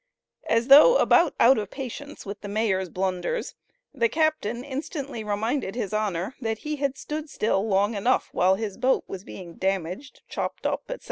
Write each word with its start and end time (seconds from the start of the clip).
As 0.47 0.67
though 0.69 0.97
about 0.97 1.35
out 1.39 1.59
of 1.59 1.69
patience 1.69 2.25
with 2.25 2.41
the 2.41 2.47
mayor's 2.47 2.89
blunders, 2.89 3.53
the 3.93 4.09
captain 4.09 4.63
instantly 4.63 5.23
reminded 5.23 5.75
his 5.75 5.93
Honor 5.93 6.33
that 6.41 6.57
he 6.65 6.77
had 6.77 6.97
"stood 6.97 7.29
still 7.29 7.67
long 7.67 7.93
enough" 7.93 8.29
while 8.31 8.55
his 8.55 8.77
boat 8.77 9.03
was 9.05 9.23
being 9.23 9.57
"damaged, 9.57 10.23
chopped 10.27 10.65
up," 10.65 10.85
&c. 10.89 10.95